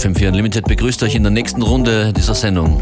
[0.00, 2.80] FM4 Unlimited begrüßt euch in der nächsten Runde dieser Sendung.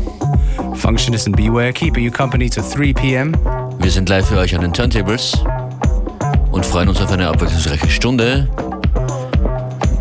[0.74, 3.34] Functionist and Beware keeping you company to 3 p.m.
[3.80, 5.32] Wir sind live für euch an den Turntables
[6.52, 8.48] und freuen uns auf eine abwechslungsreiche Stunde.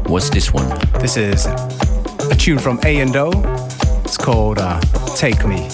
[0.05, 0.67] What's this one?
[0.99, 3.31] This is a tune from A and O.
[4.05, 4.79] It's called uh,
[5.15, 5.67] Take Me.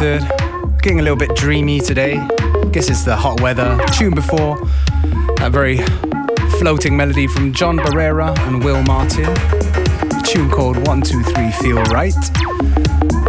[0.00, 2.26] Getting a little bit dreamy today.
[2.72, 3.78] Guess it's the hot weather.
[3.98, 4.56] Tune before,
[5.36, 5.76] that very
[6.58, 9.26] floating melody from John Barrera and Will Martin.
[9.26, 12.14] A tune called 123 Feel Right.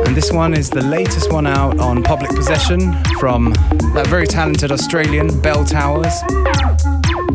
[0.08, 3.52] And this one is the latest one out on Public Possession from
[3.94, 6.24] that very talented Australian Bell Towers.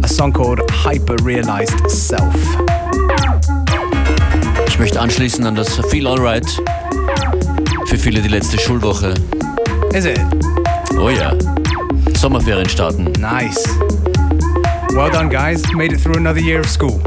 [0.03, 2.35] A song called Hyper Realized Self.
[4.67, 6.47] Ich möchte anschließen an das Feel Alright.
[7.87, 9.15] Für viele die letzte Schulwoche.
[9.93, 10.21] Is it?
[10.99, 11.35] Oh ja.
[12.17, 13.05] Sommerferien starten.
[13.19, 13.65] Nice.
[14.93, 15.63] Well done, guys.
[15.73, 17.01] Made it through another year of school.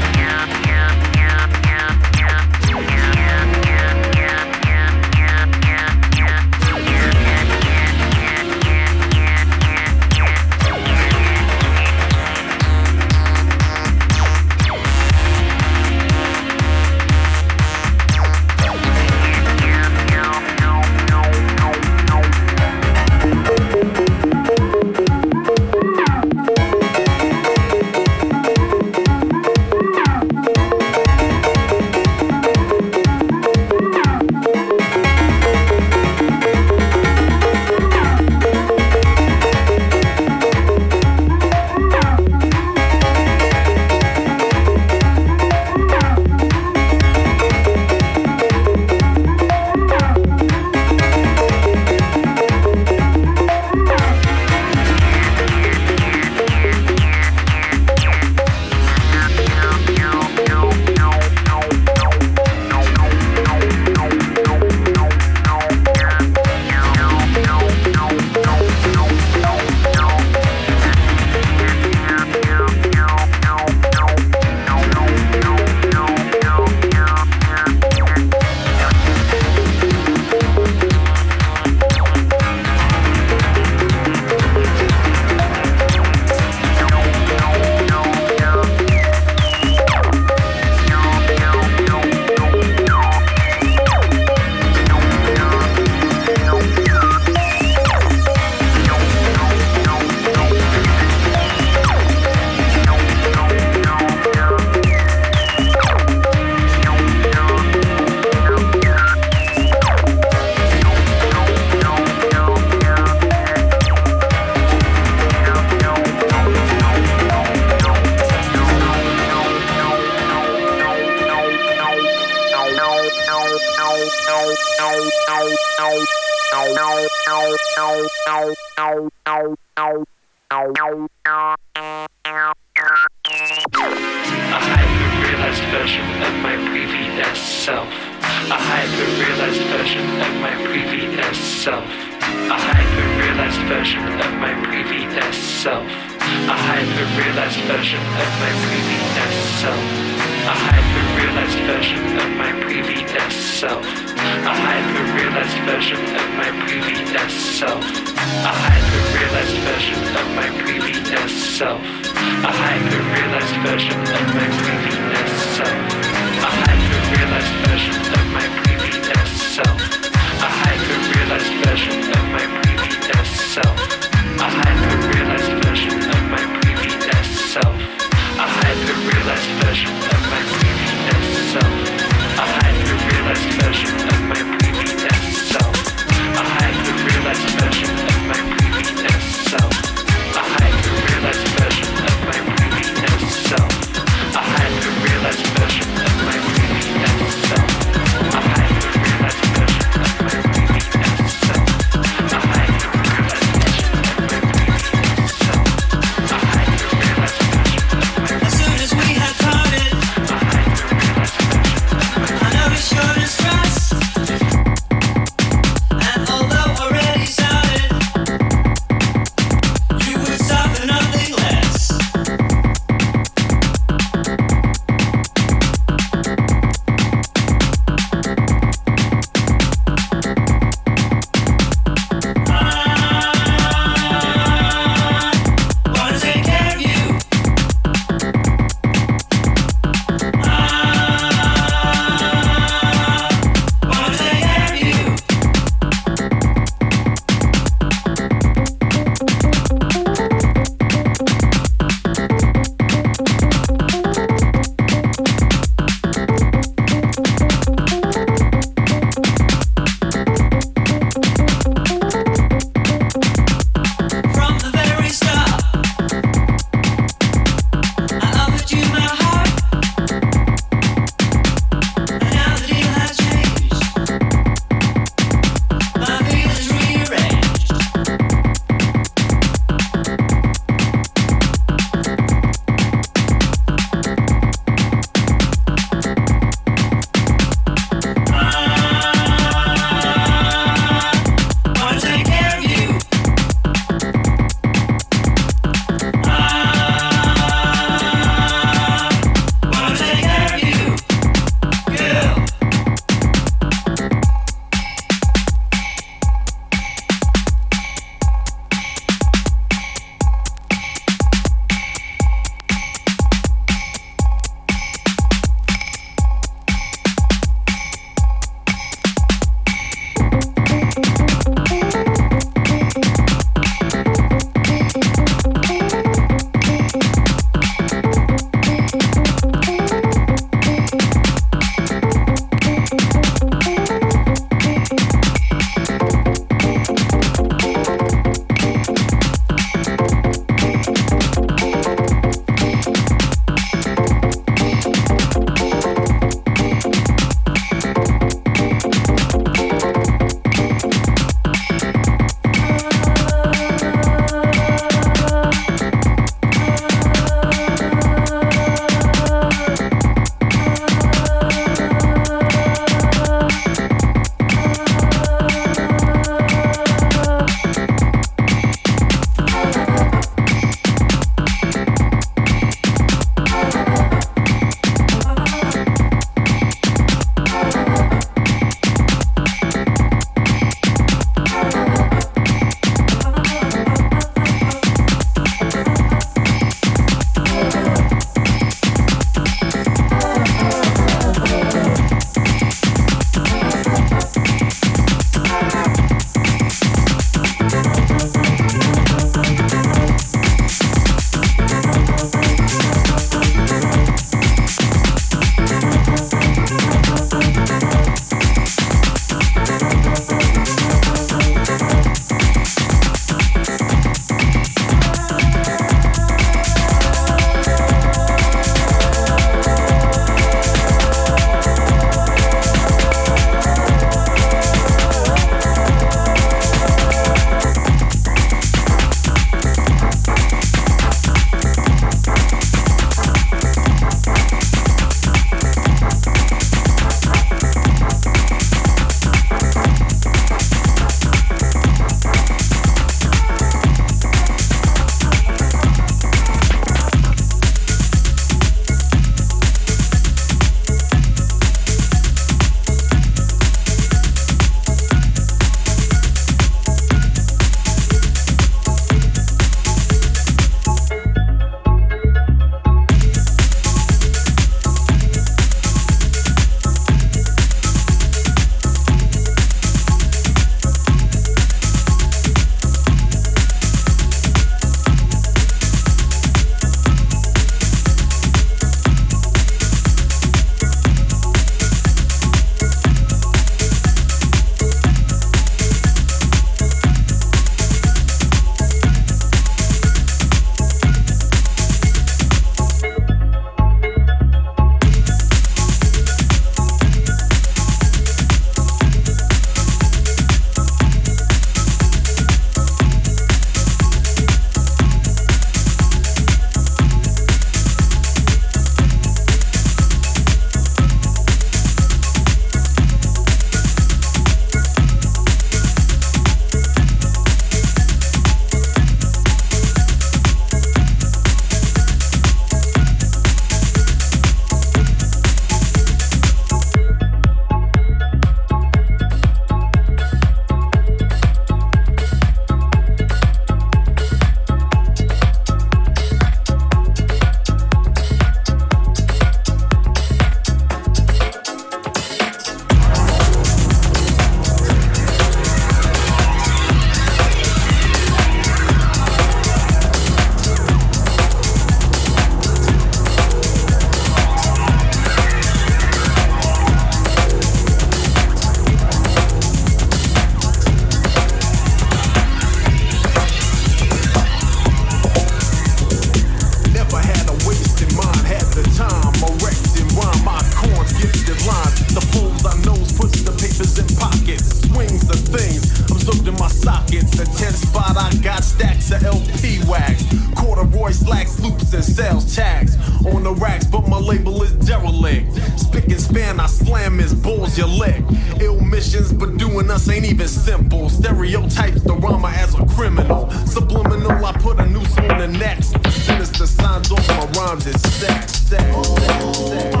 [589.00, 591.08] Missions, but doing us ain't even simple.
[591.08, 593.50] Stereotypes the rama as a criminal.
[593.66, 595.96] Subliminal, I put a noose on the next.
[596.26, 600.00] Sinister signs off my rhymes, it's sex, sex, sex,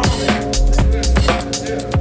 [1.64, 1.99] sex,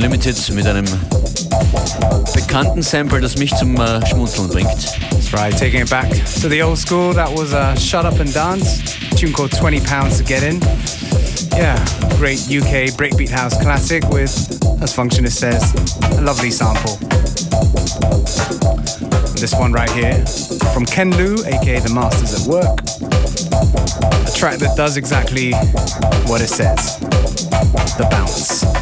[0.00, 0.02] sex.
[0.02, 0.86] Limited mit einem
[2.34, 4.68] bekannten Sample, das mich zum äh, Schmunzeln bringt.
[5.10, 6.08] That's right, taking it back
[6.40, 7.12] to the old school.
[7.12, 8.82] That was a Shut Up and Dance,
[9.16, 10.60] tune called 20 Pounds to Get In.
[11.56, 11.76] Yeah,
[12.16, 14.32] great UK breakbeat house classic with,
[14.82, 15.74] as Functionist says,
[16.18, 16.96] a lovely sample.
[19.38, 20.24] This one right here
[20.72, 22.80] from Ken Lu, aka The Masters at Work.
[24.26, 25.52] A track that does exactly
[26.26, 26.98] what it says
[28.00, 28.79] the bounce.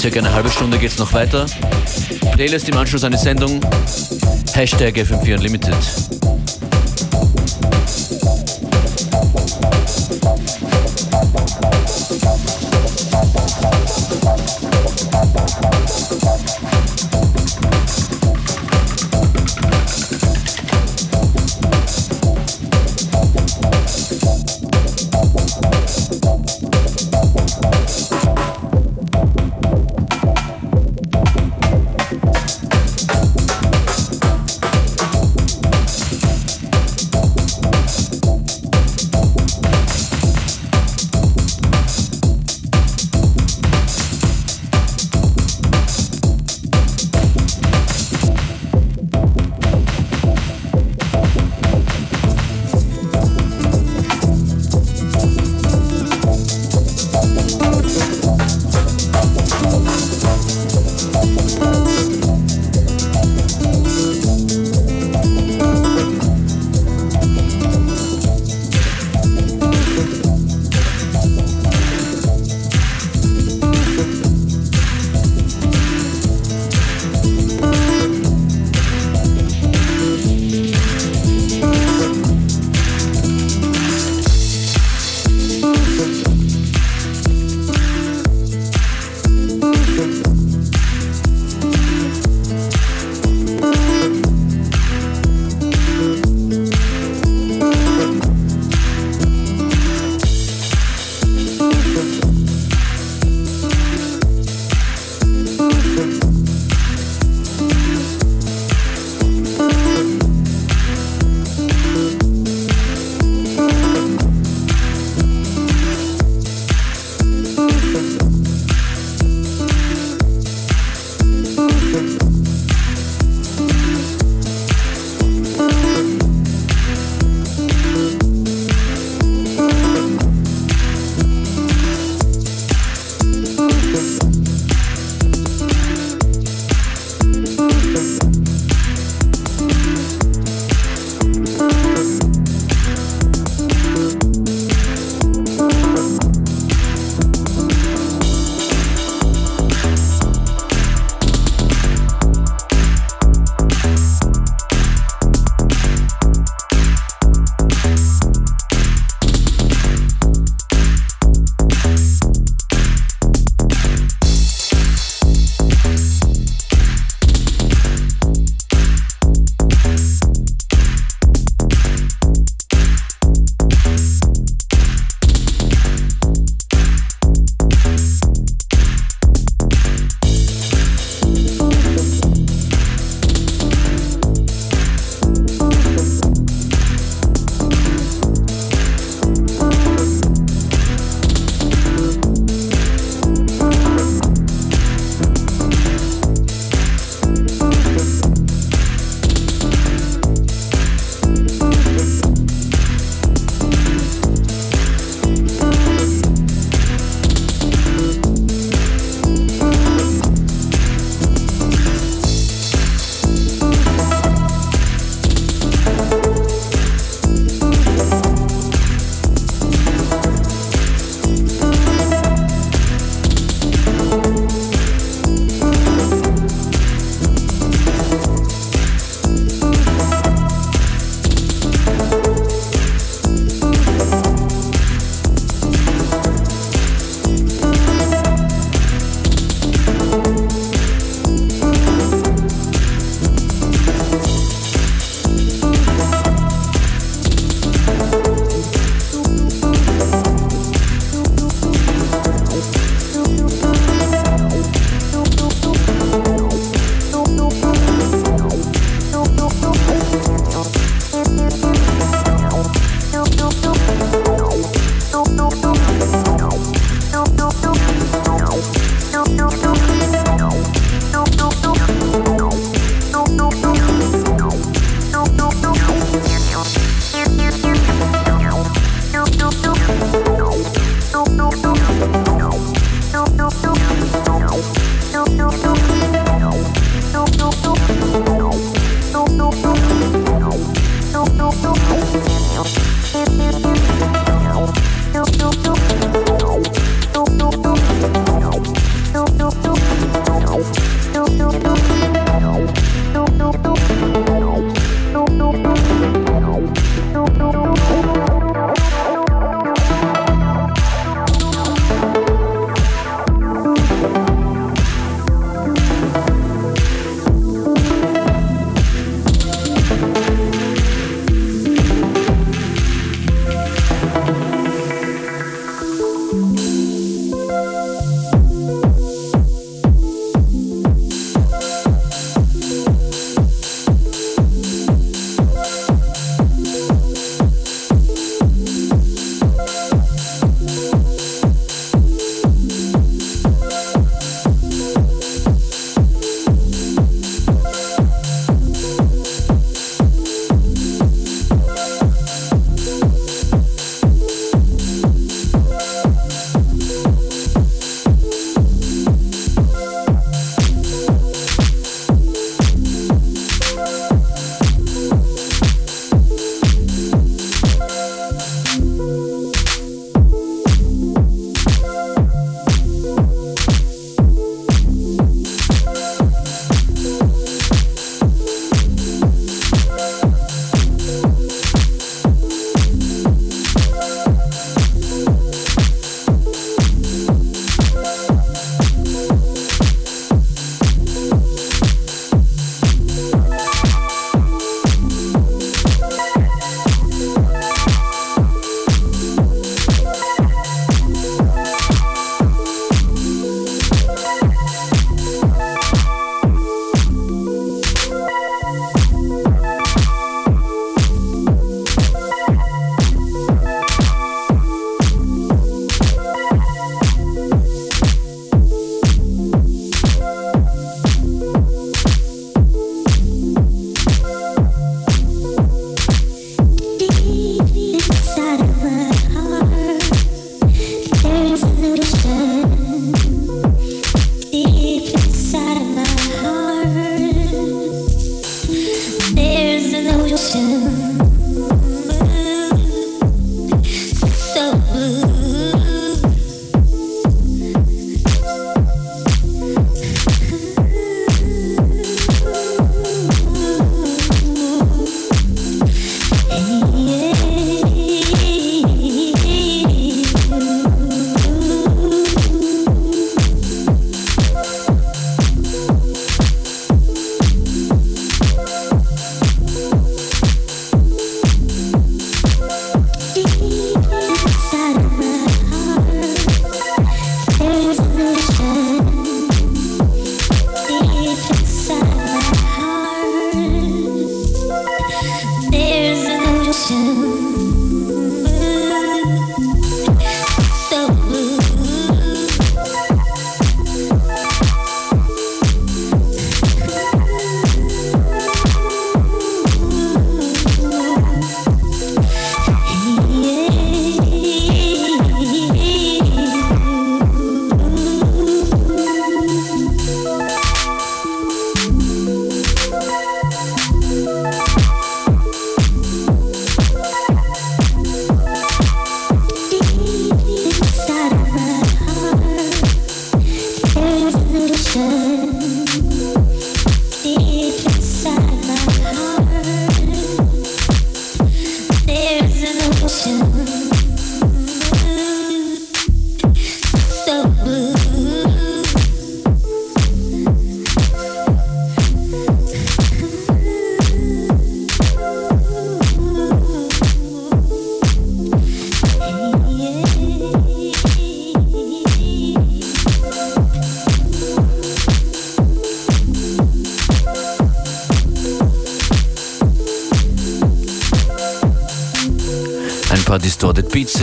[0.00, 1.44] Circa eine halbe Stunde geht's noch weiter.
[2.32, 3.60] Playlist im Anschluss an die Sendung.
[4.54, 5.76] Hashtag FM4 Unlimited.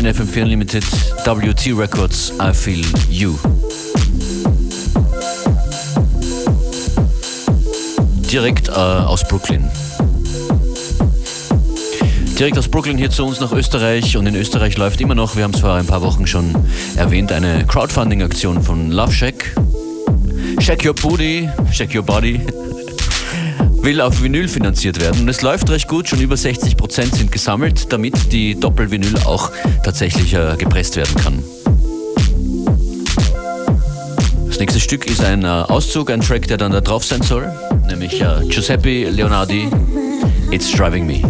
[0.08, 0.84] In FM4 Unlimited,
[1.26, 3.36] WT Records, I Feel You.
[8.32, 9.70] Direkt äh, aus Brooklyn.
[12.40, 15.44] Direkt aus Brooklyn hier zu uns nach Österreich und in Österreich läuft immer noch, wir
[15.44, 16.56] haben es vor ein paar Wochen schon
[16.96, 19.56] erwähnt, eine Crowdfunding-Aktion von Love Shack.
[20.60, 22.42] Shack Your Booty, Shack Your Body
[23.82, 25.22] will auf Vinyl finanziert werden.
[25.22, 29.52] Und es läuft recht gut, schon über 60 Prozent sind gesammelt, damit die Doppelvinyl auch
[29.84, 31.44] tatsächlich äh, gepresst werden kann.
[34.48, 37.52] Das nächste Stück ist ein äh, Auszug, ein Track, der dann da drauf sein soll,
[37.88, 39.70] nämlich äh, Giuseppe Leonardi,
[40.52, 41.22] It's Driving Me.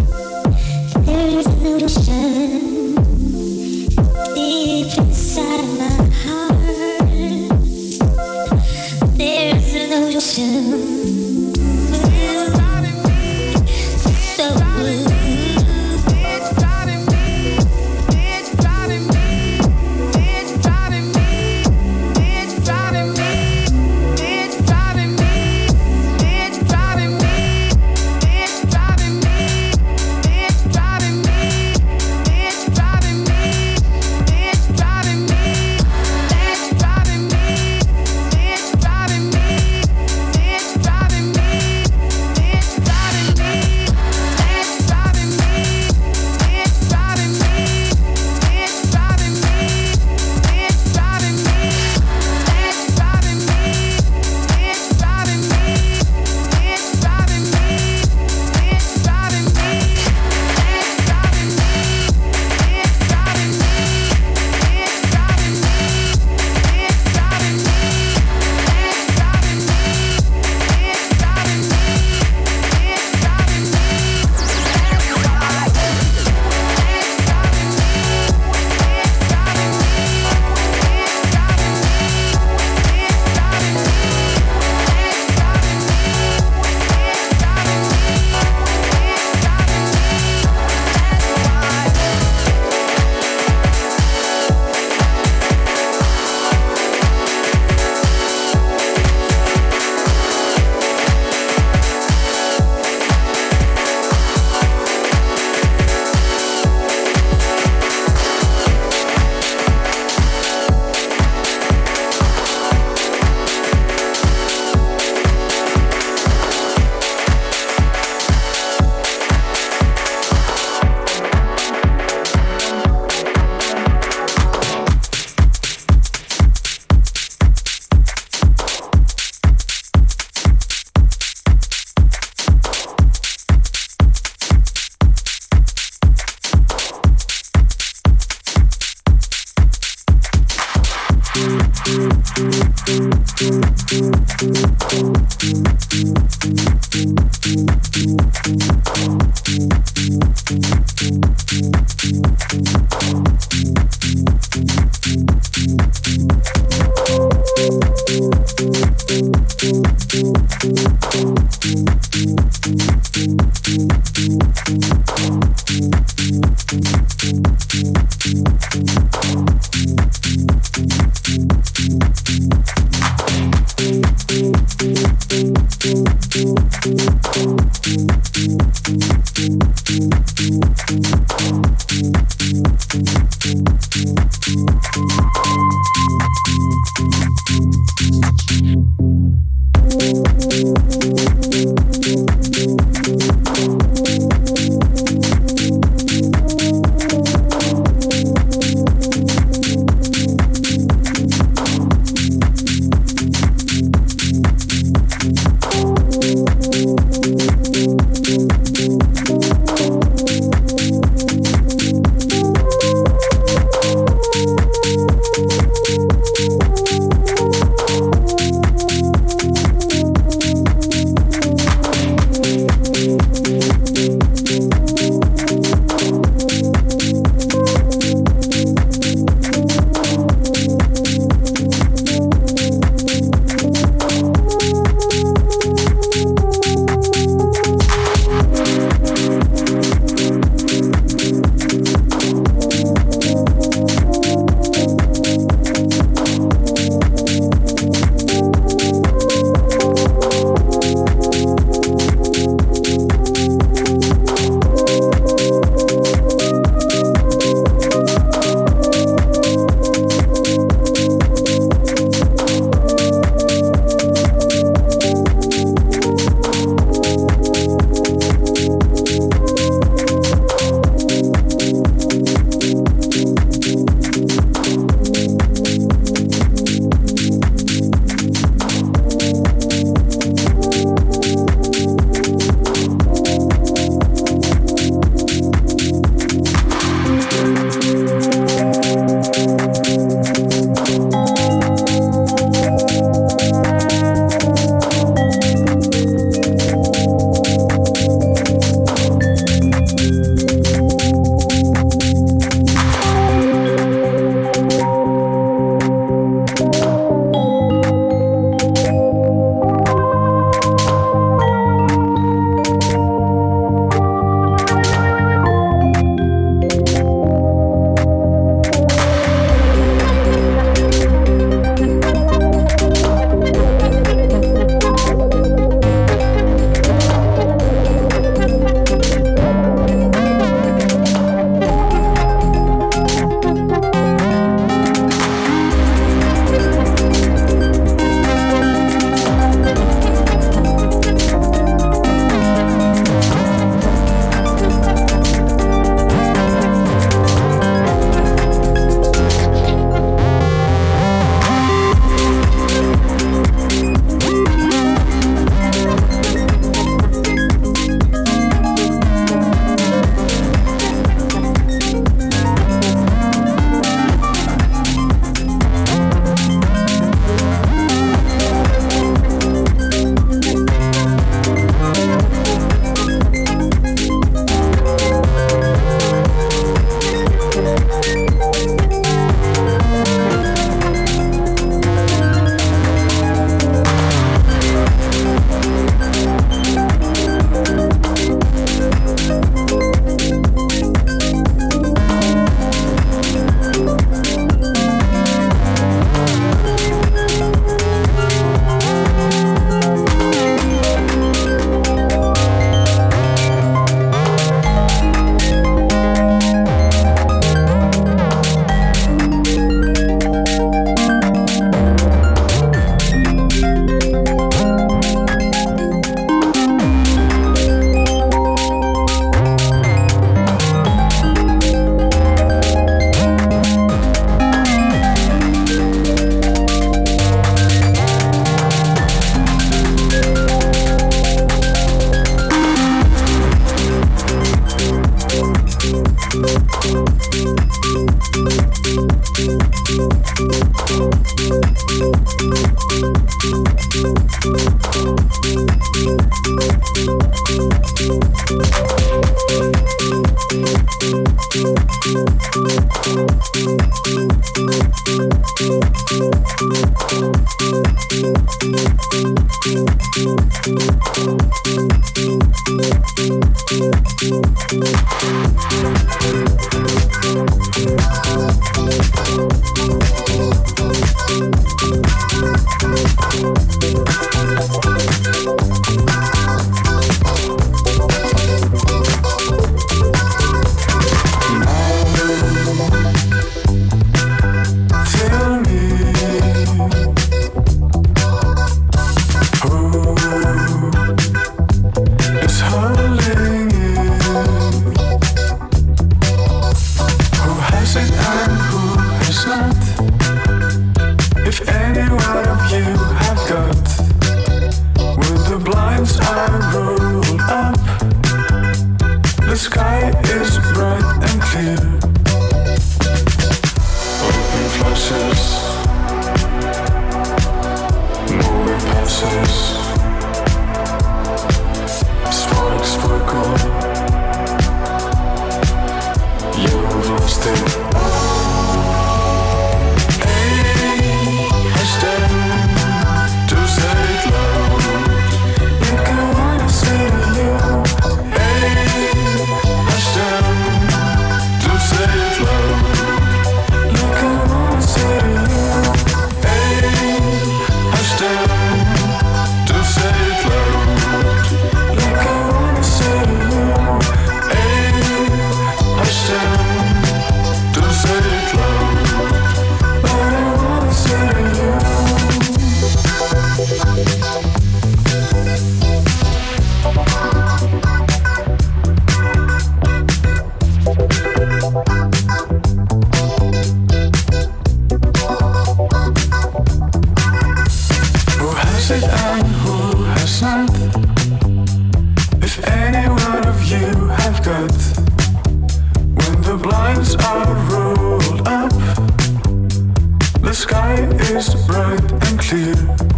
[590.48, 590.94] The sky
[591.36, 593.17] is bright and clear.